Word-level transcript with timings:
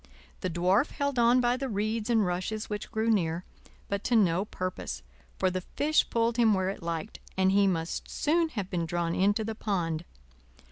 The 0.39 0.49
Dwarf 0.49 0.89
held 0.89 1.19
on 1.19 1.41
by 1.41 1.57
the 1.57 1.69
reeds 1.69 2.09
and 2.09 2.25
rushes 2.25 2.71
which 2.71 2.89
grew 2.91 3.11
near; 3.11 3.45
but 3.87 4.03
to 4.05 4.15
no 4.15 4.45
purpose, 4.45 5.03
for 5.37 5.51
the 5.51 5.61
fish 5.61 6.09
pulled 6.09 6.37
him 6.37 6.55
where 6.55 6.69
it 6.69 6.81
liked, 6.81 7.19
and 7.37 7.51
he 7.51 7.67
must 7.67 8.09
soon 8.09 8.49
have 8.49 8.71
been 8.71 8.87
drawn 8.87 9.13
into 9.13 9.43
the 9.43 9.53
pond. 9.53 10.03